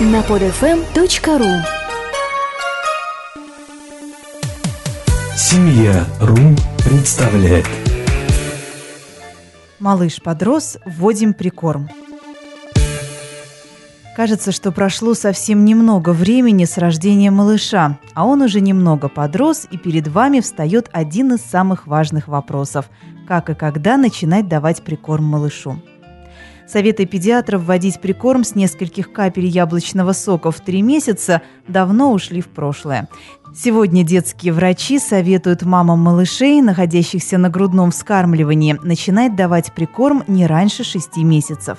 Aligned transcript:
на 0.00 0.20
podfm.ru 0.22 1.62
Семья.ру 5.36 6.36
представляет 6.84 7.66
Малыш 9.78 10.20
подрос, 10.20 10.78
вводим 10.84 11.32
прикорм. 11.32 11.88
Кажется, 14.16 14.52
что 14.52 14.72
прошло 14.72 15.14
совсем 15.14 15.64
немного 15.64 16.10
времени 16.10 16.64
с 16.64 16.78
рождения 16.78 17.30
малыша, 17.30 17.98
а 18.14 18.26
он 18.26 18.42
уже 18.42 18.60
немного 18.60 19.08
подрос, 19.08 19.66
и 19.70 19.76
перед 19.76 20.08
вами 20.08 20.40
встает 20.40 20.88
один 20.92 21.34
из 21.34 21.40
самых 21.40 21.86
важных 21.86 22.28
вопросов– 22.28 22.90
как 23.26 23.50
и 23.50 23.54
когда 23.54 23.96
начинать 23.96 24.48
давать 24.48 24.82
прикорм 24.82 25.24
малышу. 25.24 25.80
Советы 26.66 27.04
педиатров 27.04 27.62
вводить 27.62 28.00
прикорм 28.00 28.42
с 28.42 28.54
нескольких 28.54 29.12
капель 29.12 29.46
яблочного 29.46 30.12
сока 30.12 30.50
в 30.50 30.60
три 30.60 30.82
месяца 30.82 31.42
давно 31.68 32.12
ушли 32.12 32.40
в 32.40 32.48
прошлое. 32.48 33.08
Сегодня 33.54 34.02
детские 34.02 34.52
врачи 34.52 34.98
советуют 34.98 35.62
мамам 35.62 36.00
малышей, 36.00 36.60
находящихся 36.62 37.38
на 37.38 37.50
грудном 37.50 37.90
вскармливании, 37.90 38.78
начинать 38.82 39.36
давать 39.36 39.72
прикорм 39.74 40.24
не 40.26 40.46
раньше 40.46 40.84
6 40.84 41.18
месяцев. 41.18 41.78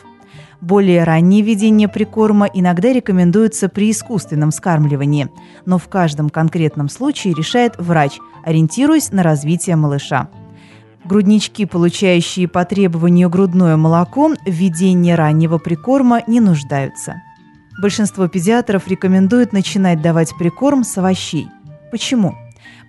Более 0.61 1.03
раннее 1.03 1.41
введение 1.41 1.89
прикорма 1.89 2.47
иногда 2.51 2.93
рекомендуется 2.93 3.67
при 3.67 3.91
искусственном 3.91 4.51
вскармливании, 4.51 5.27
но 5.65 5.77
в 5.77 5.87
каждом 5.89 6.29
конкретном 6.29 6.89
случае 6.89 7.33
решает 7.33 7.73
врач, 7.77 8.19
ориентируясь 8.45 9.11
на 9.11 9.21
развитие 9.21 9.75
малыша. 9.75 10.29
Груднички, 11.05 11.67
получающие 11.67 12.47
по 12.47 12.65
требованию 12.65 13.29
грудное 13.29 13.77
молоко, 13.77 14.29
в 14.29 14.35
введении 14.47 15.11
раннего 15.11 15.59
прикорма 15.59 16.23
не 16.25 16.39
нуждаются. 16.39 17.21
Большинство 17.79 18.27
педиатров 18.27 18.87
рекомендуют 18.87 19.53
начинать 19.53 20.01
давать 20.01 20.33
прикорм 20.39 20.83
с 20.83 20.97
овощей. 20.97 21.47
Почему? 21.91 22.33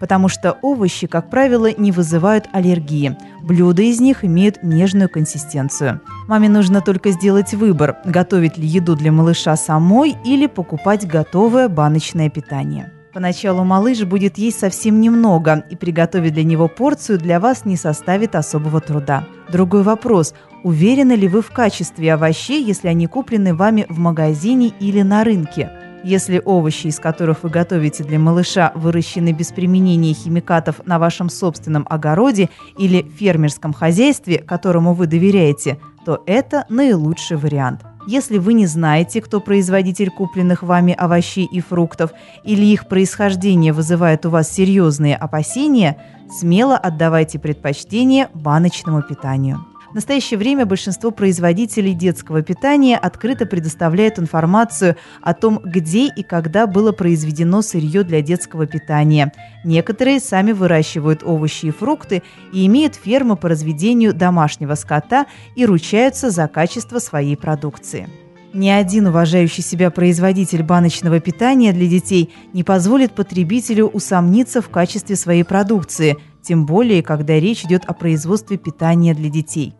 Потому 0.01 0.29
что 0.29 0.57
овощи, 0.63 1.07
как 1.07 1.29
правило, 1.29 1.71
не 1.77 1.93
вызывают 1.93 2.49
аллергии. 2.53 3.17
Блюда 3.43 3.83
из 3.83 4.01
них 4.01 4.25
имеют 4.25 4.63
нежную 4.63 5.11
консистенцию. 5.11 6.01
Маме 6.27 6.49
нужно 6.49 6.81
только 6.81 7.11
сделать 7.11 7.53
выбор, 7.53 7.97
готовить 8.07 8.57
ли 8.57 8.67
еду 8.67 8.97
для 8.97 9.13
малыша 9.13 9.57
самой 9.57 10.17
или 10.25 10.47
покупать 10.47 11.07
готовое 11.07 11.69
баночное 11.69 12.31
питание. 12.31 12.93
Поначалу 13.17 13.65
малыш 13.65 14.05
будет 14.05 14.37
есть 14.37 14.59
совсем 14.59 15.01
немного, 15.01 15.65
и 15.71 15.75
приготовить 15.75 16.35
для 16.35 16.45
него 16.45 16.69
порцию 16.69 17.19
для 17.19 17.41
вас 17.41 17.65
не 17.65 17.79
составит 17.79 18.37
особого 18.37 18.79
труда. 18.83 19.25
Другой 19.51 19.85
вопрос– 19.85 20.35
уверены 20.65 21.15
ли 21.15 21.27
вы 21.27 21.41
в 21.41 21.51
качестве 21.51 22.13
овощей, 22.13 22.63
если 22.63 22.89
они 22.89 23.07
куплены 23.07 23.55
вами 23.55 23.87
в 23.89 23.99
магазине 23.99 24.71
или 24.81 25.01
на 25.01 25.25
рынке? 25.25 25.71
Если 26.05 26.43
овощи, 26.45 26.89
из 26.89 27.01
которых 27.01 27.43
вы 27.43 27.49
готовите 27.49 28.05
для 28.05 28.19
малыша, 28.19 28.73
выращены 28.75 29.33
без 29.33 29.51
применения 29.51 30.13
химикатов 30.13 30.83
на 30.85 30.99
вашем 30.99 31.31
собственном 31.31 31.87
огороде 31.89 32.51
или 32.77 33.01
фермерском 33.01 33.73
хозяйстве, 33.73 34.41
которому 34.41 34.93
вы 34.93 35.07
доверяете, 35.07 35.79
то 36.05 36.23
это 36.27 36.67
наилучший 36.69 37.39
вариант– 37.39 37.81
если 38.07 38.39
вы 38.39 38.53
не 38.53 38.67
знаете, 38.67 39.21
кто 39.21 39.41
производитель 39.41 40.11
купленных 40.11 40.63
вами 40.63 40.93
овощей 40.93 41.45
и 41.45 41.61
фруктов, 41.61 42.13
или 42.45 42.65
их 42.65 42.89
происхождение 42.89 43.73
вызывает 43.73 44.25
у 44.27 44.31
вас 44.31 44.51
серьезные 44.51 45.17
опасения, 45.17 45.99
смело 46.39 46.77
отдавайте 46.77 47.39
предпочтение 47.39 48.29
баночному 48.35 49.03
питанию. 49.03 49.65
В 49.97 49.99
настоящее 49.99 50.37
время 50.37 50.67
большинство 50.67 51.11
производителей 51.11 51.95
детского 51.95 52.43
питания 52.43 52.99
открыто 52.99 53.47
предоставляют 53.47 54.19
информацию 54.19 54.97
о 55.23 55.33
том, 55.33 55.59
где 55.65 56.09
и 56.09 56.23
когда 56.23 56.67
было 56.67 56.93
произведено 56.93 57.63
сырье 57.63 58.03
для 58.03 58.21
детского 58.21 58.67
питания. 58.67 59.33
Некоторые 59.65 60.21
сами 60.21 60.53
выращивают 60.53 61.23
овощи 61.25 61.65
и 61.65 61.71
фрукты 61.71 62.23
и 62.53 62.67
имеют 62.67 62.95
фермы 62.95 63.37
по 63.37 63.49
разведению 63.49 64.13
домашнего 64.13 64.75
скота 64.75 65.25
и 65.55 65.65
ручаются 65.65 66.29
за 66.29 66.47
качество 66.47 66.99
своей 66.99 67.35
продукции. 67.35 68.07
Ни 68.53 68.69
один 68.69 69.07
уважающий 69.07 69.63
себя 69.63 69.91
производитель 69.91 70.63
баночного 70.63 71.21
питания 71.21 71.73
для 71.73 71.87
детей 71.87 72.35
не 72.53 72.65
позволит 72.65 73.13
потребителю 73.13 73.87
усомниться 73.87 74.61
в 74.61 74.69
качестве 74.69 75.17
своей 75.17 75.45
продукции, 75.45 76.19
тем 76.43 76.67
более, 76.67 77.03
когда 77.03 77.41
речь 77.41 77.65
идет 77.65 77.87
о 77.87 77.95
производстве 77.95 78.59
питания 78.59 79.15
для 79.15 79.31
детей. 79.31 79.75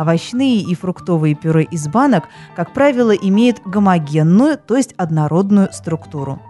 Овощные 0.00 0.60
и 0.62 0.74
фруктовые 0.74 1.34
пюре 1.34 1.64
из 1.64 1.86
банок, 1.86 2.24
как 2.56 2.72
правило, 2.72 3.10
имеют 3.10 3.60
гомогенную, 3.66 4.56
то 4.56 4.74
есть 4.74 4.94
однородную 4.96 5.68
структуру. 5.72 6.40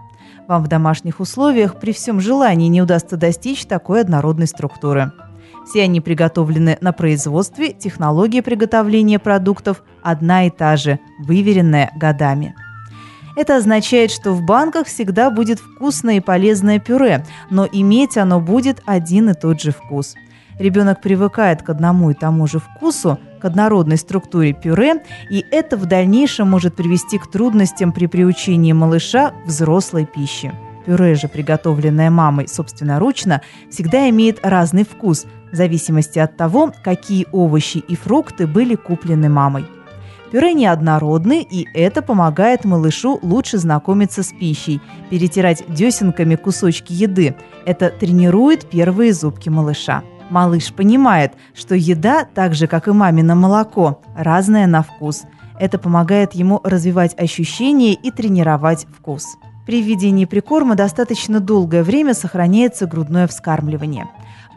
Вам 0.47 0.63
в 0.63 0.69
домашних 0.69 1.19
условиях 1.19 1.77
при 1.77 1.91
всем 1.91 2.21
желании 2.21 2.69
не 2.69 2.81
удастся 2.81 3.17
достичь 3.17 3.65
такой 3.65 3.99
однородной 3.99 4.47
структуры. 4.47 5.11
Все 5.65 5.83
они 5.83 5.99
приготовлены 5.99 6.77
на 6.79 6.93
производстве, 6.93 7.73
технология 7.73 8.41
приготовления 8.41 9.19
продуктов 9.19 9.83
одна 10.01 10.47
и 10.47 10.49
та 10.49 10.77
же, 10.77 10.99
выверенная 11.19 11.91
годами. 11.97 12.55
Это 13.35 13.57
означает, 13.57 14.11
что 14.11 14.31
в 14.31 14.45
банках 14.45 14.87
всегда 14.87 15.29
будет 15.29 15.59
вкусное 15.59 16.15
и 16.15 16.21
полезное 16.21 16.79
пюре, 16.79 17.25
но 17.49 17.67
иметь 17.69 18.17
оно 18.17 18.39
будет 18.39 18.81
один 18.85 19.29
и 19.29 19.33
тот 19.33 19.59
же 19.59 19.71
вкус. 19.71 20.15
Ребенок 20.61 21.01
привыкает 21.01 21.63
к 21.63 21.71
одному 21.71 22.11
и 22.11 22.13
тому 22.13 22.45
же 22.45 22.59
вкусу, 22.59 23.17
к 23.39 23.45
однородной 23.45 23.97
структуре 23.97 24.53
пюре, 24.53 25.03
и 25.31 25.43
это 25.49 25.75
в 25.75 25.87
дальнейшем 25.87 26.47
может 26.51 26.75
привести 26.75 27.17
к 27.17 27.25
трудностям 27.25 27.91
при 27.91 28.05
приучении 28.05 28.71
малыша 28.71 29.33
взрослой 29.43 30.05
пище. 30.05 30.53
Пюре 30.85 31.15
же, 31.15 31.27
приготовленное 31.27 32.11
мамой 32.11 32.47
собственноручно, 32.47 33.41
всегда 33.71 34.07
имеет 34.11 34.45
разный 34.45 34.83
вкус, 34.83 35.25
в 35.51 35.55
зависимости 35.55 36.19
от 36.19 36.37
того, 36.37 36.71
какие 36.83 37.25
овощи 37.31 37.79
и 37.79 37.95
фрукты 37.95 38.45
были 38.45 38.75
куплены 38.75 39.29
мамой. 39.29 39.65
Пюре 40.31 40.53
неоднородны, 40.53 41.41
и 41.41 41.67
это 41.73 42.03
помогает 42.03 42.65
малышу 42.65 43.17
лучше 43.23 43.57
знакомиться 43.57 44.21
с 44.21 44.31
пищей, 44.31 44.79
перетирать 45.09 45.63
десенками 45.67 46.35
кусочки 46.35 46.93
еды. 46.93 47.35
Это 47.65 47.89
тренирует 47.89 48.69
первые 48.69 49.11
зубки 49.11 49.49
малыша. 49.49 50.03
Малыш 50.31 50.71
понимает, 50.71 51.33
что 51.53 51.75
еда, 51.75 52.23
так 52.23 52.55
же 52.55 52.67
как 52.67 52.87
и 52.87 52.91
мамино 52.91 53.35
молоко, 53.35 54.01
разная 54.15 54.65
на 54.65 54.81
вкус. 54.81 55.23
Это 55.59 55.77
помогает 55.77 56.31
ему 56.31 56.61
развивать 56.63 57.19
ощущения 57.19 57.93
и 57.93 58.11
тренировать 58.11 58.87
вкус. 58.97 59.35
При 59.67 59.83
введении 59.83 60.23
прикорма 60.23 60.75
достаточно 60.75 61.41
долгое 61.41 61.83
время 61.83 62.13
сохраняется 62.13 62.85
грудное 62.87 63.27
вскармливание. 63.27 64.07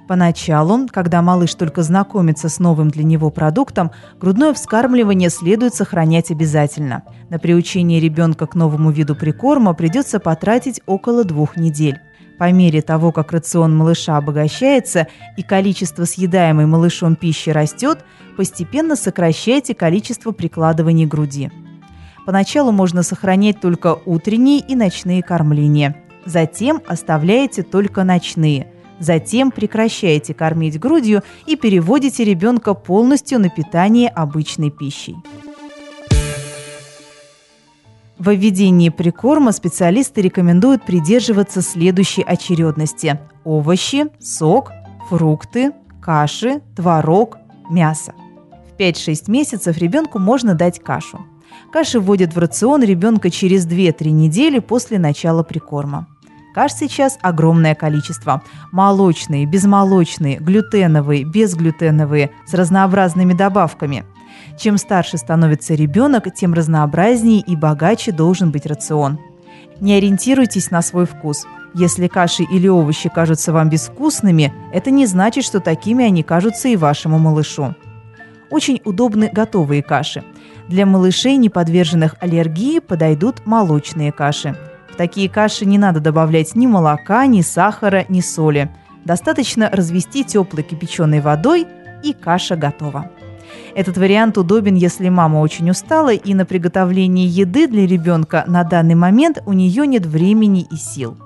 Поначалу, 0.07 0.87
когда 0.89 1.23
малыш 1.23 1.53
только 1.57 1.83
знакомится 1.83 2.49
с 2.49 2.61
новым 2.61 2.91
для 2.91 3.03
него 3.03 3.31
продуктом, 3.31 3.91
грудное 4.21 4.55
вскармливание 4.55 5.29
следует 5.29 5.75
сохранять 5.75 6.31
обязательно. 6.31 7.03
На 7.31 7.41
приучение 7.41 7.99
ребенка 7.99 8.47
к 8.47 8.55
новому 8.55 8.93
виду 8.93 9.17
прикорма 9.17 9.75
придется 9.75 10.21
потратить 10.21 10.81
около 10.87 11.25
двух 11.25 11.57
недель. 11.57 11.99
По 12.39 12.51
мере 12.51 12.83
того, 12.83 13.13
как 13.13 13.33
рацион 13.33 13.77
малыша 13.77 14.17
обогащается 14.17 15.07
и 15.37 15.43
количество 15.43 16.05
съедаемой 16.05 16.67
малышом 16.67 17.15
пищи 17.15 17.51
растет, 17.51 18.05
постепенно 18.37 18.97
сокращайте 18.97 19.75
количество 19.75 20.33
прикладываний 20.33 21.07
груди. 21.07 21.51
Поначалу 22.27 22.73
можно 22.73 23.03
сохранять 23.03 23.61
только 23.61 23.99
утренние 24.07 24.59
и 24.59 24.75
ночные 24.75 25.23
кормления. 25.23 25.97
Затем 26.25 26.83
оставляете 26.87 27.63
только 27.63 28.03
ночные. 28.03 28.69
Затем 28.99 29.51
прекращаете 29.51 30.35
кормить 30.35 30.79
грудью 30.79 31.23
и 31.47 31.57
переводите 31.57 32.25
ребенка 32.25 32.75
полностью 32.75 33.39
на 33.39 33.51
питание 33.51 34.09
обычной 34.09 34.71
пищей. 34.71 35.17
В 38.19 38.33
введении 38.33 38.91
прикорма 38.91 39.51
специалисты 39.51 40.23
рекомендуют 40.23 40.85
придерживаться 40.85 41.63
следующей 41.63 42.23
очередности. 42.23 43.19
Овощи, 43.43 44.07
сок, 44.21 44.71
фрукты, 45.09 45.73
каши, 46.01 46.61
творог, 46.77 47.39
мясо. 47.71 48.15
В 48.71 48.81
5-6 48.81 49.25
месяцев 49.29 49.79
ребенку 49.79 50.21
можно 50.21 50.55
дать 50.55 50.79
кашу. 50.79 51.27
Каши 51.73 51.99
вводят 51.99 52.35
в 52.35 52.39
рацион 52.39 52.85
ребенка 52.85 53.31
через 53.31 53.67
2-3 53.67 54.11
недели 54.11 54.61
после 54.61 55.01
начала 55.01 55.43
прикорма. 55.43 56.07
Каш 56.55 56.73
сейчас 56.73 57.19
огромное 57.21 57.75
количество. 57.75 58.43
Молочные, 58.71 59.45
безмолочные, 59.45 60.39
глютеновые, 60.39 61.25
безглютеновые, 61.25 62.31
с 62.47 62.55
разнообразными 62.55 63.33
добавками– 63.33 64.05
чем 64.57 64.79
старше 64.79 65.19
становится 65.19 65.75
ребенок, 65.75 66.33
тем 66.35 66.55
разнообразнее 66.55 67.41
и 67.41 67.57
богаче 67.57 68.13
должен 68.13 68.51
быть 68.51 68.67
рацион. 68.67 69.19
Не 69.81 69.95
ориентируйтесь 69.95 70.71
на 70.71 70.83
свой 70.83 71.07
вкус. 71.07 71.47
Если 71.75 72.07
каши 72.07 72.45
или 72.45 72.69
овощи 72.69 73.09
кажутся 73.09 73.53
вам 73.53 73.69
безвкусными, 73.69 74.53
это 74.73 74.91
не 74.91 75.07
значит, 75.07 75.45
что 75.45 75.59
такими 75.59 76.05
они 76.05 76.23
кажутся 76.23 76.69
и 76.69 76.77
вашему 76.77 77.19
малышу. 77.19 77.75
Очень 78.51 78.81
удобны 78.85 79.29
готовые 79.33 79.83
каши. 79.83 80.23
Для 80.69 80.87
малышей, 80.87 81.37
не 81.37 81.49
подверженных 81.49 82.15
аллергии, 82.21 82.79
подойдут 82.79 83.45
молочные 83.47 84.13
каши. 84.13 84.57
В 84.91 84.97
такие 84.97 85.29
каши 85.29 85.67
не 85.67 85.77
надо 85.77 85.99
добавлять 85.99 86.55
ни 86.55 86.69
молока, 86.69 87.27
ни 87.27 87.43
сахара, 87.43 88.05
ни 88.09 88.21
соли. 88.21 88.71
Достаточно 89.05 89.69
развести 89.71 90.23
теплой 90.23 90.63
кипяченой 90.63 91.21
водой, 91.21 91.67
и 92.05 92.13
каша 92.13 92.55
готова. 92.55 93.11
Этот 93.75 93.97
вариант 93.97 94.39
удобен, 94.39 94.75
если 94.75 95.09
мама 95.09 95.39
очень 95.39 95.71
устала 95.71 96.13
и 96.13 96.35
на 96.35 96.45
приготовление 96.45 97.27
еды 97.27 97.67
для 97.67 97.87
ребенка 97.87 98.45
на 98.47 98.63
данный 98.65 98.95
момент 98.95 99.43
у 99.47 99.53
нее 99.53 99.87
нет 99.87 100.07
времени 100.07 100.67
и 100.71 100.77
сил. 100.77 101.17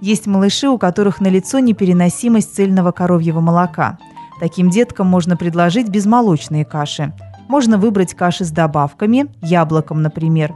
Есть 0.00 0.26
малыши, 0.26 0.68
у 0.68 0.78
которых 0.78 1.20
налицо 1.20 1.58
непереносимость 1.58 2.54
цельного 2.54 2.92
коровьего 2.92 3.40
молока. 3.40 3.98
Таким 4.40 4.68
деткам 4.68 5.06
можно 5.06 5.36
предложить 5.36 5.88
безмолочные 5.88 6.66
каши. 6.66 7.14
Можно 7.48 7.78
выбрать 7.78 8.14
каши 8.14 8.44
с 8.44 8.50
добавками, 8.50 9.26
яблоком, 9.40 10.02
например. 10.02 10.52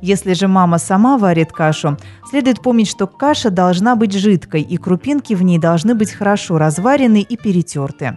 Если 0.00 0.32
же 0.32 0.48
мама 0.48 0.78
сама 0.78 1.18
варит 1.18 1.52
кашу, 1.52 1.96
следует 2.28 2.60
помнить, 2.60 2.88
что 2.88 3.06
каша 3.06 3.50
должна 3.50 3.94
быть 3.94 4.12
жидкой, 4.12 4.62
и 4.62 4.76
крупинки 4.76 5.34
в 5.34 5.42
ней 5.42 5.58
должны 5.58 5.94
быть 5.94 6.10
хорошо 6.10 6.58
разварены 6.58 7.20
и 7.20 7.36
перетерты. 7.36 8.16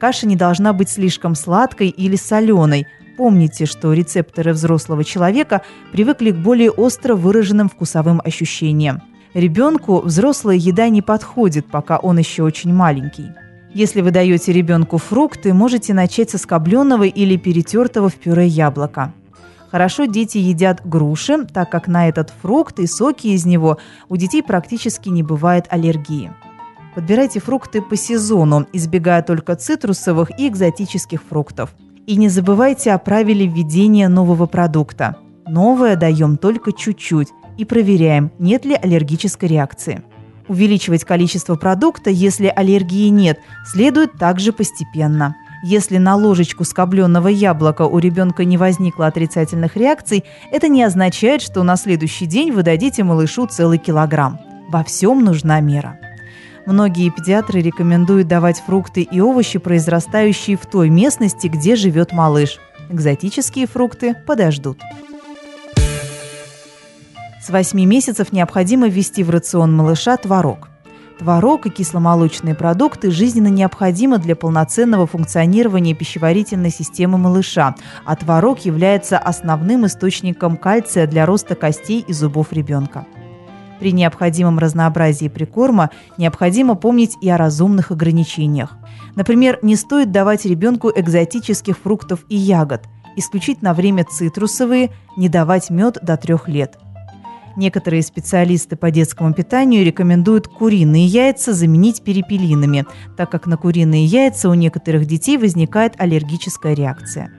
Каша 0.00 0.26
не 0.26 0.34
должна 0.34 0.72
быть 0.72 0.88
слишком 0.88 1.34
сладкой 1.34 1.88
или 1.88 2.16
соленой. 2.16 2.86
Помните, 3.18 3.66
что 3.66 3.92
рецепторы 3.92 4.54
взрослого 4.54 5.04
человека 5.04 5.60
привыкли 5.92 6.30
к 6.30 6.36
более 6.36 6.70
остро 6.70 7.14
выраженным 7.14 7.68
вкусовым 7.68 8.22
ощущениям. 8.24 9.02
Ребенку 9.34 10.00
взрослая 10.00 10.56
еда 10.56 10.88
не 10.88 11.02
подходит, 11.02 11.66
пока 11.66 11.98
он 11.98 12.18
еще 12.18 12.42
очень 12.42 12.72
маленький. 12.72 13.26
Если 13.74 14.00
вы 14.00 14.10
даете 14.10 14.52
ребенку 14.52 14.96
фрукты, 14.96 15.52
можете 15.52 15.92
начать 15.92 16.30
со 16.30 16.38
скобленного 16.38 17.04
или 17.04 17.36
перетертого 17.36 18.08
в 18.08 18.14
пюре 18.14 18.46
яблока. 18.46 19.12
Хорошо 19.70 20.06
дети 20.06 20.38
едят 20.38 20.80
груши, 20.84 21.44
так 21.44 21.70
как 21.70 21.86
на 21.86 22.08
этот 22.08 22.32
фрукт 22.42 22.80
и 22.80 22.86
соки 22.86 23.28
из 23.28 23.44
него 23.44 23.78
у 24.08 24.16
детей 24.16 24.42
практически 24.42 25.10
не 25.10 25.22
бывает 25.22 25.66
аллергии. 25.68 26.32
Подбирайте 26.94 27.38
фрукты 27.40 27.82
по 27.82 27.96
сезону, 27.96 28.66
избегая 28.72 29.22
только 29.22 29.54
цитрусовых 29.54 30.38
и 30.38 30.48
экзотических 30.48 31.22
фруктов. 31.22 31.70
И 32.06 32.16
не 32.16 32.28
забывайте 32.28 32.92
о 32.92 32.98
правиле 32.98 33.46
введения 33.46 34.08
нового 34.08 34.46
продукта. 34.46 35.16
Новое 35.46 35.94
даем 35.96 36.36
только 36.36 36.72
чуть-чуть 36.72 37.28
и 37.58 37.64
проверяем, 37.64 38.32
нет 38.38 38.64
ли 38.64 38.74
аллергической 38.74 39.48
реакции. 39.48 40.02
Увеличивать 40.48 41.04
количество 41.04 41.54
продукта, 41.54 42.10
если 42.10 42.52
аллергии 42.54 43.08
нет, 43.08 43.38
следует 43.64 44.14
также 44.14 44.52
постепенно. 44.52 45.36
Если 45.62 45.98
на 45.98 46.16
ложечку 46.16 46.64
скобленного 46.64 47.28
яблока 47.28 47.82
у 47.82 47.98
ребенка 47.98 48.44
не 48.44 48.56
возникло 48.56 49.06
отрицательных 49.06 49.76
реакций, 49.76 50.24
это 50.50 50.66
не 50.66 50.82
означает, 50.82 51.42
что 51.42 51.62
на 51.62 51.76
следующий 51.76 52.26
день 52.26 52.50
вы 52.50 52.64
дадите 52.64 53.04
малышу 53.04 53.46
целый 53.46 53.78
килограмм. 53.78 54.40
Во 54.68 54.82
всем 54.82 55.22
нужна 55.22 55.60
мера. 55.60 56.00
Многие 56.66 57.10
педиатры 57.10 57.60
рекомендуют 57.60 58.28
давать 58.28 58.60
фрукты 58.60 59.02
и 59.02 59.20
овощи, 59.20 59.58
произрастающие 59.58 60.56
в 60.56 60.66
той 60.66 60.88
местности, 60.88 61.46
где 61.48 61.76
живет 61.76 62.12
малыш. 62.12 62.58
Экзотические 62.90 63.66
фрукты 63.66 64.14
подождут. 64.26 64.78
С 67.40 67.48
8 67.48 67.80
месяцев 67.84 68.32
необходимо 68.32 68.88
ввести 68.88 69.24
в 69.24 69.30
рацион 69.30 69.74
малыша 69.74 70.16
творог. 70.16 70.68
Творог 71.18 71.66
и 71.66 71.70
кисломолочные 71.70 72.54
продукты 72.54 73.10
жизненно 73.10 73.48
необходимы 73.48 74.18
для 74.18 74.34
полноценного 74.34 75.06
функционирования 75.06 75.94
пищеварительной 75.94 76.70
системы 76.70 77.18
малыша, 77.18 77.74
а 78.06 78.16
творог 78.16 78.60
является 78.60 79.18
основным 79.18 79.84
источником 79.84 80.56
кальция 80.56 81.06
для 81.06 81.26
роста 81.26 81.54
костей 81.54 82.04
и 82.06 82.12
зубов 82.12 82.52
ребенка. 82.52 83.06
При 83.80 83.92
необходимом 83.92 84.58
разнообразии 84.58 85.28
прикорма 85.28 85.90
необходимо 86.18 86.74
помнить 86.74 87.16
и 87.22 87.30
о 87.30 87.38
разумных 87.38 87.90
ограничениях. 87.90 88.76
Например, 89.16 89.58
не 89.62 89.74
стоит 89.74 90.12
давать 90.12 90.44
ребенку 90.44 90.92
экзотических 90.94 91.78
фруктов 91.78 92.20
и 92.28 92.36
ягод, 92.36 92.82
исключить 93.16 93.62
на 93.62 93.72
время 93.72 94.04
цитрусовые, 94.04 94.90
не 95.16 95.30
давать 95.30 95.70
мед 95.70 95.98
до 96.02 96.18
трех 96.18 96.46
лет. 96.46 96.78
Некоторые 97.56 98.02
специалисты 98.02 98.76
по 98.76 98.90
детскому 98.90 99.32
питанию 99.32 99.84
рекомендуют 99.84 100.46
куриные 100.46 101.06
яйца 101.06 101.52
заменить 101.52 102.02
перепелиными, 102.02 102.84
так 103.16 103.30
как 103.30 103.46
на 103.46 103.56
куриные 103.56 104.04
яйца 104.04 104.50
у 104.50 104.54
некоторых 104.54 105.06
детей 105.06 105.36
возникает 105.36 105.94
аллергическая 105.98 106.74
реакция. 106.74 107.32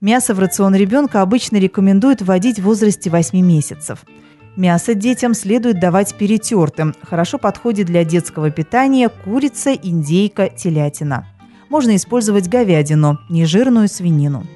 Мясо 0.00 0.32
в 0.32 0.38
рацион 0.38 0.76
ребенка 0.76 1.22
обычно 1.22 1.56
рекомендуют 1.56 2.22
вводить 2.22 2.60
в 2.60 2.62
возрасте 2.62 3.10
8 3.10 3.44
месяцев– 3.44 4.04
Мясо 4.56 4.94
детям 4.94 5.34
следует 5.34 5.78
давать 5.78 6.14
перетертым. 6.14 6.94
Хорошо 7.02 7.38
подходит 7.38 7.86
для 7.86 8.04
детского 8.04 8.50
питания 8.50 9.08
курица, 9.08 9.72
индейка, 9.72 10.48
телятина. 10.48 11.26
Можно 11.68 11.96
использовать 11.96 12.48
говядину, 12.48 13.18
нежирную 13.28 13.88
свинину. 13.88 14.46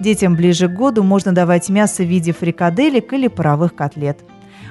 Детям 0.00 0.36
ближе 0.36 0.68
к 0.68 0.74
году 0.74 1.02
можно 1.02 1.32
давать 1.32 1.68
мясо 1.68 2.02
в 2.02 2.06
виде 2.06 2.32
фрикаделек 2.32 3.12
или 3.12 3.28
паровых 3.28 3.74
котлет. 3.74 4.18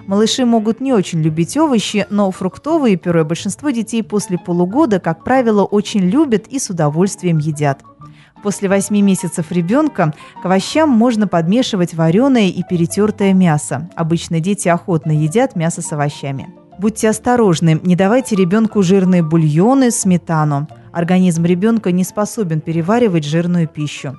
Малыши 0.06 0.46
могут 0.46 0.80
не 0.80 0.94
очень 0.94 1.22
любить 1.22 1.58
овощи, 1.58 2.06
но 2.10 2.32
фруктовые 2.32 2.96
пюре 2.96 3.24
большинство 3.24 3.72
детей 3.72 4.04
после 4.04 4.38
полугода, 4.38 5.00
как 5.00 5.24
правило, 5.24 5.64
очень 5.66 6.02
любят 6.02 6.48
и 6.48 6.60
с 6.60 6.70
удовольствием 6.70 7.40
едят– 7.40 7.82
После 8.44 8.70
8 8.70 8.96
месяцев 9.02 9.52
ребенка 9.52 10.14
к 10.42 10.46
овощам 10.46 10.90
можно 10.90 11.28
подмешивать 11.28 11.94
вареное 11.94 12.48
и 12.48 12.64
перетертое 12.64 13.34
мясо. 13.34 13.90
Обычно 13.96 14.40
дети 14.40 14.68
охотно 14.68 15.12
едят 15.12 15.56
мясо 15.56 15.82
с 15.82 15.92
овощами. 15.92 16.54
Будьте 16.80 17.10
осторожны, 17.10 17.80
не 17.84 17.96
давайте 17.96 18.36
ребенку 18.36 18.84
жирные 18.84 19.24
бульоны, 19.24 19.90
сметану. 19.90 20.68
Организм 20.92 21.46
ребенка 21.46 21.92
не 21.92 22.04
способен 22.04 22.62
переваривать 22.62 23.26
жирную 23.26 23.68
пищу. 23.68 24.16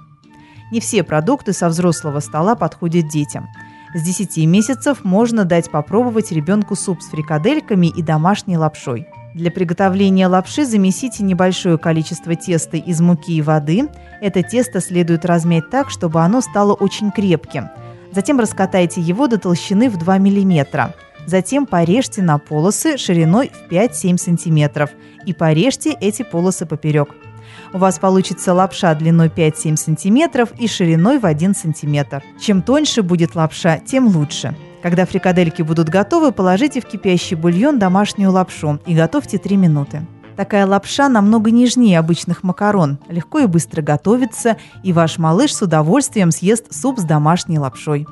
Не 0.72 0.80
все 0.80 1.02
продукты 1.02 1.52
со 1.52 1.68
взрослого 1.68 2.20
стола 2.20 2.56
подходят 2.56 3.08
детям. 3.08 3.46
С 3.94 4.02
10 4.02 4.44
месяцев 4.46 5.04
можно 5.04 5.44
дать 5.44 5.70
попробовать 5.70 6.32
ребенку 6.32 6.74
суп 6.74 7.00
с 7.00 7.08
фрикадельками 7.08 7.86
и 7.86 8.02
домашней 8.02 8.58
лапшой. 8.58 9.06
Для 9.34 9.50
приготовления 9.50 10.26
лапши 10.26 10.64
замесите 10.64 11.22
небольшое 11.22 11.78
количество 11.78 12.34
теста 12.34 12.76
из 12.76 13.00
муки 13.00 13.36
и 13.36 13.42
воды. 13.42 13.88
Это 14.20 14.42
тесто 14.42 14.80
следует 14.80 15.24
размять 15.24 15.70
так, 15.70 15.90
чтобы 15.90 16.22
оно 16.22 16.40
стало 16.40 16.72
очень 16.72 17.10
крепким. 17.10 17.68
Затем 18.12 18.40
раскатайте 18.40 19.00
его 19.00 19.26
до 19.26 19.38
толщины 19.38 19.90
в 19.90 19.98
2 19.98 20.18
мм. 20.18 20.92
Затем 21.26 21.66
порежьте 21.66 22.22
на 22.22 22.38
полосы 22.38 22.96
шириной 22.96 23.50
в 23.50 23.70
5-7 23.70 24.16
см 24.16 24.88
и 25.26 25.34
порежьте 25.34 25.90
эти 26.00 26.22
полосы 26.22 26.64
поперек. 26.64 27.14
У 27.72 27.78
вас 27.78 27.98
получится 27.98 28.54
лапша 28.54 28.94
длиной 28.94 29.28
5-7 29.28 29.76
см 29.76 30.48
и 30.58 30.66
шириной 30.66 31.18
в 31.18 31.26
1 31.26 31.54
см. 31.54 32.22
Чем 32.40 32.62
тоньше 32.62 33.02
будет 33.02 33.34
лапша, 33.34 33.78
тем 33.78 34.06
лучше. 34.08 34.56
Когда 34.82 35.04
фрикадельки 35.04 35.62
будут 35.62 35.88
готовы, 35.88 36.32
положите 36.32 36.80
в 36.80 36.86
кипящий 36.86 37.36
бульон 37.36 37.78
домашнюю 37.78 38.30
лапшу 38.30 38.80
и 38.86 38.94
готовьте 38.94 39.38
3 39.38 39.56
минуты. 39.56 40.06
Такая 40.36 40.66
лапша 40.66 41.08
намного 41.08 41.50
нежнее 41.50 41.98
обычных 41.98 42.44
макарон, 42.44 42.98
легко 43.08 43.40
и 43.40 43.46
быстро 43.46 43.82
готовится, 43.82 44.56
и 44.84 44.92
ваш 44.92 45.18
малыш 45.18 45.52
с 45.52 45.62
удовольствием 45.62 46.30
съест 46.30 46.72
суп 46.72 47.00
с 47.00 47.02
домашней 47.02 47.58
лапшой. 47.58 48.06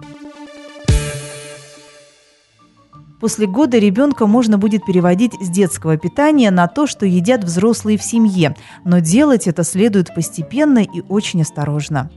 После 3.21 3.47
года 3.47 3.79
ребенка 3.79 4.27
можно 4.27 4.59
будет 4.59 4.85
переводить 4.85 5.33
с 5.41 5.49
детского 5.49 5.97
питания 5.97 6.51
на 6.51 6.67
то, 6.69 6.87
что 6.87 7.07
едят 7.07 7.45
взрослые 7.45 7.97
в 7.97 8.03
семье, 8.03 8.55
но 8.85 8.99
делать 8.99 9.47
это 9.47 9.65
следует 9.65 10.15
постепенно 10.15 10.81
и 10.81 11.01
очень 11.09 11.43
осторожно. 11.43 12.11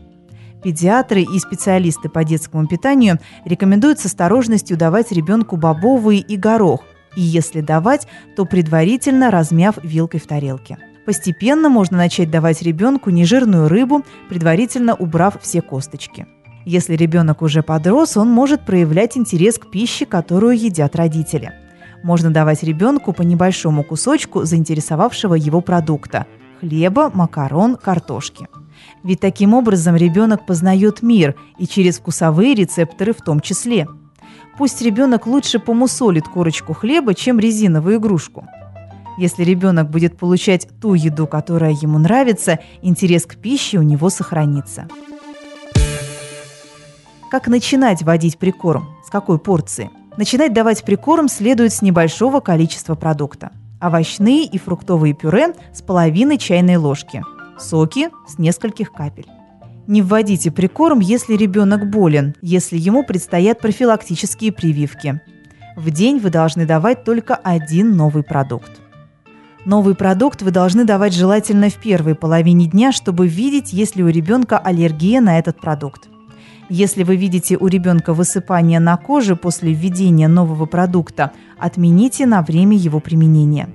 Педиатры 0.61 1.21
и 1.21 1.39
специалисты 1.39 2.09
по 2.09 2.25
детскому 2.25 2.67
питанию 2.67 3.19
рекомендуют 3.45 3.99
с 3.99 4.05
осторожностью 4.05 4.75
давать 4.75 5.11
ребенку 5.13 5.55
бобовые 5.55 6.19
и 6.19 6.35
горох, 6.35 6.81
и 7.15 7.21
если 7.21 7.61
давать, 7.61 8.07
то 8.35 8.45
предварительно 8.45 9.31
размяв 9.31 9.81
вилкой 9.81 10.19
в 10.19 10.27
тарелке. 10.27 10.77
Постепенно 11.05 11.69
можно 11.69 11.97
начать 11.97 12.29
давать 12.29 12.61
ребенку 12.61 13.09
нежирную 13.09 13.69
рыбу, 13.69 14.03
предварительно 14.27 14.95
убрав 14.95 15.41
все 15.41 15.61
косточки. 15.61 16.27
Если 16.71 16.93
ребенок 16.93 17.41
уже 17.41 17.63
подрос, 17.63 18.15
он 18.15 18.29
может 18.29 18.63
проявлять 18.63 19.17
интерес 19.17 19.57
к 19.57 19.71
пище, 19.71 20.05
которую 20.05 20.55
едят 20.55 20.95
родители. 20.95 21.51
Можно 22.03 22.29
давать 22.29 22.61
ребенку 22.61 23.11
по 23.11 23.23
небольшому 23.23 23.83
кусочку 23.83 24.43
заинтересовавшего 24.43 25.33
его 25.33 25.61
продукта– 25.61 26.27
хлеба, 26.59 27.09
макарон, 27.11 27.75
картошки– 27.75 28.47
ведь 29.03 29.19
таким 29.19 29.55
образом 29.55 29.95
ребенок 29.95 30.45
познает 30.45 31.01
мир 31.01 31.33
и 31.57 31.65
через 31.65 31.97
вкусовые 31.97 32.53
рецепторы 32.53 33.13
в 33.13 33.21
том 33.23 33.39
числе. 33.39 33.87
Пусть 34.55 34.79
ребенок 34.83 35.25
лучше 35.25 35.57
помусолит 35.57 36.27
корочку 36.27 36.73
хлеба, 36.73 37.15
чем 37.15 37.39
резиновую 37.39 37.97
игрушку. 37.97 38.45
Если 39.17 39.43
ребенок 39.43 39.89
будет 39.89 40.19
получать 40.19 40.67
ту 40.79 40.93
еду, 40.93 41.25
которая 41.25 41.71
ему 41.71 41.97
нравится, 41.97 42.59
интерес 42.83 43.25
к 43.25 43.37
пище 43.37 43.79
у 43.79 43.81
него 43.81 44.11
сохранится. 44.11 44.87
Как 47.29 47.47
начинать 47.47 48.01
вводить 48.01 48.39
прикорм? 48.39 48.89
С 49.05 49.11
какой 49.11 49.37
порции? 49.37 49.91
Начинать 50.17 50.51
давать 50.51 50.83
прикорм 50.83 51.27
следует 51.27 51.71
с 51.71 51.83
небольшого 51.83 52.39
количества 52.39 52.95
продукта. 52.95 53.51
Овощные 53.79 54.45
и 54.45 54.57
фруктовые 54.57 55.13
пюре 55.13 55.53
с 55.71 55.83
половины 55.83 56.39
чайной 56.39 56.77
ложки. 56.77 57.23
Соки 57.59 58.09
с 58.27 58.39
нескольких 58.39 58.91
капель. 58.91 59.27
Не 59.85 60.01
вводите 60.01 60.49
прикорм, 60.49 61.01
если 61.01 61.35
ребенок 61.35 61.91
болен, 61.91 62.33
если 62.41 62.77
ему 62.77 63.03
предстоят 63.03 63.59
профилактические 63.59 64.51
прививки. 64.51 65.21
В 65.77 65.91
день 65.91 66.17
вы 66.17 66.31
должны 66.31 66.65
давать 66.65 67.03
только 67.03 67.35
один 67.35 67.95
новый 67.95 68.23
продукт. 68.23 68.71
Новый 69.65 69.93
продукт 69.93 70.41
вы 70.41 70.49
должны 70.49 70.83
давать 70.83 71.13
желательно 71.13 71.69
в 71.69 71.75
первой 71.75 72.15
половине 72.15 72.65
дня, 72.65 72.91
чтобы 72.91 73.27
видеть, 73.27 73.71
есть 73.71 73.95
ли 73.95 74.03
у 74.03 74.07
ребенка 74.07 74.57
аллергия 74.57 75.21
на 75.21 75.37
этот 75.37 75.61
продукт. 75.61 76.08
Если 76.69 77.01
вы 77.01 77.15
видите 77.15 77.57
у 77.57 77.65
ребенка 77.65 78.13
высыпание 78.13 78.79
на 78.79 78.95
коже 78.95 79.35
после 79.35 79.73
введения 79.73 80.27
нового 80.27 80.67
продукта, 80.67 81.31
отмените 81.57 82.27
на 82.27 82.43
время 82.43 82.77
его 82.77 82.99
применения. 82.99 83.69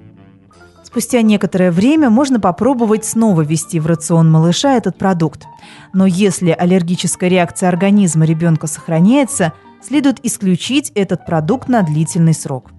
Спустя 0.85 1.23
некоторое 1.23 1.73
время 1.73 2.09
можно 2.09 2.39
попробовать 2.39 3.05
снова 3.05 3.43
ввести 3.43 3.81
в 3.81 3.87
рацион 3.87 4.31
малыша 4.31 4.75
этот 4.75 4.97
продукт. 4.97 5.45
Но 5.93 6.07
если 6.07 6.51
аллергическая 6.51 7.29
реакция 7.29 7.69
организма 7.69 8.27
ребенка 8.27 8.69
сохраняется, 8.69 9.53
следует 9.83 10.25
исключить 10.25 10.93
этот 10.95 11.27
продукт 11.27 11.69
на 11.69 11.83
длительный 11.83 12.33
срок. 12.33 12.71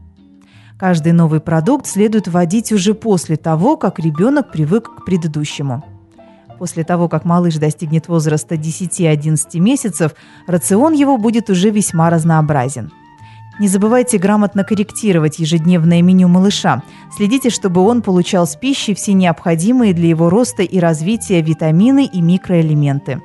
Каждый 0.79 1.11
новый 1.11 1.41
продукт 1.41 1.87
следует 1.87 2.29
вводить 2.29 2.71
уже 2.71 2.93
после 2.93 3.35
того, 3.35 3.75
как 3.75 3.99
ребенок 3.99 4.49
привык 4.49 4.95
к 4.95 5.05
предыдущему. 5.05 5.83
После 6.59 6.83
того, 6.83 7.09
как 7.09 7.25
малыш 7.25 7.55
достигнет 7.55 8.07
возраста 8.07 8.55
10-11 8.55 9.59
месяцев, 9.59 10.13
рацион 10.47 10.93
его 10.93 11.17
будет 11.17 11.49
уже 11.49 11.69
весьма 11.69 12.09
разнообразен. 12.09 12.91
Не 13.57 13.69
забывайте 13.69 14.17
грамотно 14.17 14.65
корректировать 14.65 15.39
ежедневное 15.39 16.01
меню 16.01 16.27
малыша. 16.27 16.83
Следите, 17.15 17.49
чтобы 17.49 17.81
он 17.81 18.01
получал 18.01 18.47
с 18.47 18.55
пищей 18.57 18.93
все 18.93 19.13
необходимые 19.13 19.93
для 19.93 20.09
его 20.09 20.29
роста 20.29 20.61
и 20.61 20.77
развития 20.79 21.41
витамины 21.41 22.05
и 22.05 22.21
микроэлементы. 22.21 23.21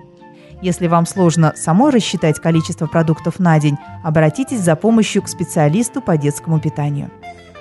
Если 0.62 0.87
вам 0.87 1.06
сложно 1.06 1.54
самой 1.56 1.90
рассчитать 1.90 2.38
количество 2.38 2.87
продуктов 2.87 3.38
на 3.38 3.58
день, 3.58 3.76
обратитесь 4.04 4.60
за 4.60 4.76
помощью 4.76 5.22
к 5.22 5.28
специалисту 5.28 6.00
по 6.00 6.16
детскому 6.16 6.60
питанию. 6.60 7.10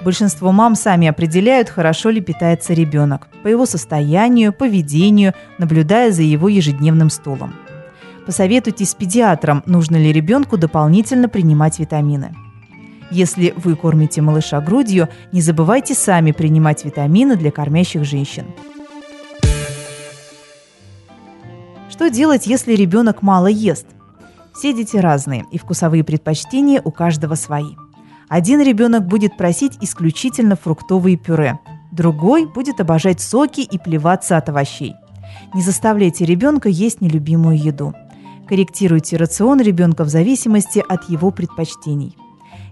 Большинство 0.01 0.53
мам 0.53 0.75
сами 0.75 1.07
определяют, 1.07 1.69
хорошо 1.69 2.09
ли 2.09 2.21
питается 2.21 2.73
ребенок, 2.73 3.27
по 3.43 3.47
его 3.47 3.65
состоянию, 3.65 4.53
поведению, 4.53 5.33
наблюдая 5.57 6.11
за 6.11 6.21
его 6.21 6.47
ежедневным 6.47 7.09
стулом. 7.09 7.53
Посоветуйтесь 8.25 8.91
с 8.91 8.95
педиатром, 8.95 9.61
нужно 9.65 9.97
ли 9.97 10.13
ребенку 10.13 10.57
дополнительно 10.57 11.27
принимать 11.27 11.79
витамины. 11.79 12.33
Если 13.11 13.53
вы 13.57 13.75
кормите 13.75 14.21
малыша 14.21 14.61
грудью, 14.61 15.09
не 15.31 15.41
забывайте 15.41 15.95
сами 15.95 16.31
принимать 16.31 16.85
витамины 16.85 17.35
для 17.35 17.51
кормящих 17.51 18.05
женщин. 18.05 18.45
Что 21.89 22.09
делать, 22.09 22.47
если 22.47 22.73
ребенок 22.73 23.21
мало 23.21 23.47
ест? 23.47 23.87
Все 24.53 24.73
дети 24.73 24.95
разные, 24.95 25.45
и 25.51 25.57
вкусовые 25.57 26.03
предпочтения 26.03 26.81
у 26.83 26.91
каждого 26.91 27.35
свои– 27.35 27.73
один 28.29 28.61
ребенок 28.61 29.07
будет 29.07 29.35
просить 29.37 29.79
исключительно 29.81 30.55
фруктовые 30.55 31.17
пюре, 31.17 31.59
другой 31.91 32.45
будет 32.45 32.79
обожать 32.79 33.19
соки 33.21 33.61
и 33.61 33.77
плеваться 33.79 34.37
от 34.37 34.49
овощей. 34.49 34.93
Не 35.55 35.63
заставляйте 35.63 36.25
ребенка 36.25 36.69
есть 36.69 37.01
нелюбимую 37.01 37.57
еду. 37.57 37.95
Корректируйте 38.47 39.17
рацион 39.17 39.61
ребенка 39.61 40.03
в 40.03 40.09
зависимости 40.09 40.83
от 40.87 41.09
его 41.09 41.31
предпочтений. 41.31 42.15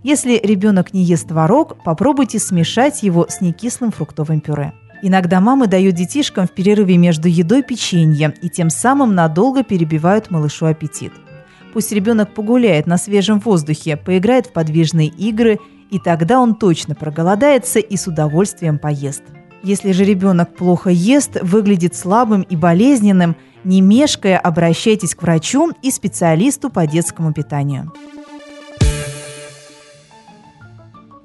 Если 0.04 0.40
ребенок 0.44 0.94
не 0.94 1.04
ест 1.04 1.28
творог, 1.28 1.84
попробуйте 1.84 2.38
смешать 2.38 3.02
его 3.02 3.26
с 3.28 3.42
некислым 3.42 3.92
фруктовым 3.92 4.42
пюре. 4.42 4.74
Иногда 5.02 5.42
мамы 5.42 5.66
дают 5.66 5.96
детишкам 5.96 6.48
в 6.48 6.52
перерыве 6.52 6.98
между 6.98 7.28
едой 7.28 7.64
печенье 7.64 8.34
и 8.44 8.50
тем 8.50 8.70
самым 8.70 9.16
надолго 9.16 9.64
перебивают 9.64 10.30
малышу 10.30 10.68
аппетит– 10.68 11.14
Пусть 11.74 11.92
ребенок 11.92 12.34
погуляет 12.34 12.88
на 12.88 12.98
свежем 12.98 13.40
воздухе, 13.40 13.98
поиграет 13.98 14.48
в 14.48 14.54
подвижные 14.54 15.08
игры, 15.08 15.60
и 15.92 16.00
тогда 16.00 16.40
он 16.40 16.56
точно 16.56 16.96
проголодается 16.96 17.80
и 17.80 17.96
с 17.96 18.08
удовольствием 18.08 18.78
поест. 18.78 19.24
Если 19.64 19.92
же 19.92 20.04
ребенок 20.04 20.56
плохо 20.56 20.90
ест, 20.90 21.42
выглядит 21.42 21.96
слабым 21.96 22.42
и 22.44 22.56
болезненным, 22.56 23.36
не 23.64 23.82
мешкая, 23.82 24.38
обращайтесь 24.38 25.16
к 25.16 25.22
врачу 25.24 25.72
и 25.82 25.92
специалисту 25.92 26.70
по 26.70 26.86
детскому 26.88 27.34
питанию. 27.34 27.92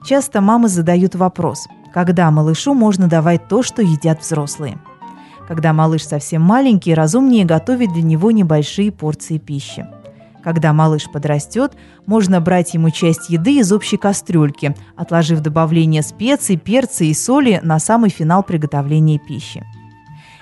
Часто 0.05 0.41
мамы 0.41 0.69
задают 0.69 1.15
вопрос, 1.15 1.69
когда 1.95 2.31
малышу 2.31 2.75
можно 2.75 3.07
давать 3.07 3.47
то, 3.49 3.63
что 3.63 3.83
едят 3.83 4.23
взрослые. 4.23 4.79
Когда 5.47 5.73
малыш 5.73 6.05
совсем 6.05 6.43
маленький, 6.43 6.95
разумнее 6.95 7.45
готовить 7.45 7.93
для 7.93 8.03
него 8.03 8.31
небольшие 8.31 8.91
порции 8.91 9.39
пищи. 9.39 9.87
Когда 10.43 10.73
малыш 10.73 11.09
подрастет, 11.11 11.73
можно 12.07 12.41
брать 12.41 12.75
ему 12.75 12.91
часть 12.91 13.31
еды 13.31 13.59
из 13.59 13.73
общей 13.73 13.97
кастрюльки, 13.97 14.75
отложив 14.97 15.41
добавление 15.41 16.03
специй, 16.03 16.57
перца 16.57 17.05
и 17.05 17.15
соли 17.15 17.61
на 17.63 17.79
самый 17.79 18.11
финал 18.11 18.43
приготовления 18.43 19.19
пищи. 19.19 19.65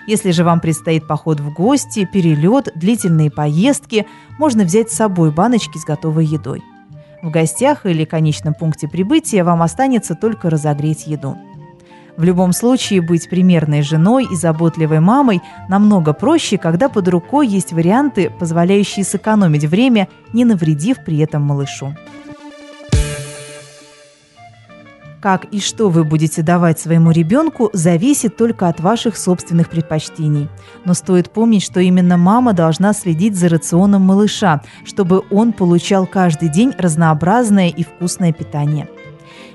Если 0.07 0.31
же 0.31 0.43
вам 0.43 0.61
предстоит 0.61 1.07
поход 1.07 1.41
в 1.41 1.53
гости, 1.53 2.09
перелет, 2.11 2.71
длительные 2.75 3.31
поездки, 3.31 4.07
можно 4.39 4.65
взять 4.65 4.91
с 4.91 4.97
собой 4.97 5.31
баночки 5.31 5.77
с 5.77 5.85
готовой 5.85 6.25
едой. 6.25 6.63
В 7.23 7.31
гостях 7.31 7.85
или 7.85 8.07
конечном 8.07 8.55
пункте 8.55 8.89
прибытия 8.89 9.45
вам 9.45 9.61
останется 9.61 10.15
только 10.15 10.49
разогреть 10.49 11.07
еду– 11.07 11.37
в 12.17 12.25
любом 12.25 12.53
случае, 12.53 13.01
быть 13.01 13.29
примерной 13.29 13.83
женой 13.83 14.27
и 14.31 14.37
заботливой 14.37 15.01
мамой 15.01 15.41
намного 15.69 16.13
проще, 16.13 16.59
когда 16.59 16.89
под 16.89 17.09
рукой 17.09 17.47
есть 17.47 17.73
варианты, 17.73 18.31
позволяющие 18.39 19.05
сэкономить 19.05 19.65
время, 19.65 20.09
не 20.33 20.45
навредив 20.45 21.05
при 21.05 21.19
этом 21.19 21.43
малышу. 21.43 21.95
Как 25.21 25.45
и 25.47 25.61
что 25.61 25.91
вы 25.91 26.05
будете 26.05 26.41
давать 26.41 26.81
своему 26.81 27.11
ребенку, 27.11 27.69
зависит 27.75 28.39
только 28.39 28.69
от 28.69 28.81
ваших 28.81 29.19
собственных 29.19 29.69
предпочтений. 29.69 30.49
Но 30.87 30.95
стоит 30.95 31.31
помнить, 31.31 31.63
что 31.63 31.79
именно 31.79 32.17
мама 32.17 32.55
должна 32.55 32.95
следить 32.95 33.37
за 33.37 33.51
рационом 33.51 34.03
малыша, 34.03 34.63
чтобы 34.87 35.23
он 35.31 35.53
получал 35.53 36.07
каждый 36.07 36.49
день 36.49 36.73
разнообразное 36.79 37.69
и 37.69 37.85
вкусное 37.85 38.33
питание– 38.33 38.89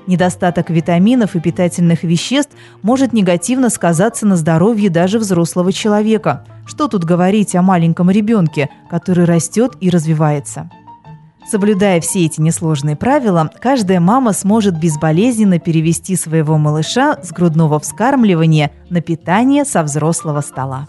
Недостаток 0.06 0.70
витаминов 0.70 1.34
и 1.34 1.40
питательных 1.40 2.04
веществ 2.04 2.52
может 2.82 3.12
негативно 3.12 3.70
сказаться 3.70 4.26
на 4.26 4.36
здоровье 4.36 4.88
даже 4.88 5.18
взрослого 5.18 5.72
человека. 5.72 6.44
Что 6.64 6.88
тут 6.88 7.04
говорить 7.04 7.54
о 7.56 7.62
маленьком 7.62 8.10
ребенке, 8.10 8.70
который 8.88 9.24
растет 9.24 9.76
и 9.80 9.90
развивается? 9.90 10.70
Соблюдая 11.48 12.00
все 12.00 12.24
эти 12.24 12.40
несложные 12.40 12.96
правила, 12.96 13.50
каждая 13.60 14.00
мама 14.00 14.32
сможет 14.32 14.78
безболезненно 14.78 15.60
перевести 15.60 16.16
своего 16.16 16.58
малыша 16.58 17.18
с 17.22 17.30
грудного 17.30 17.78
вскармливания 17.78 18.72
на 18.90 19.00
питание 19.00 19.64
со 19.64 19.84
взрослого 19.84 20.40
стола. 20.40 20.88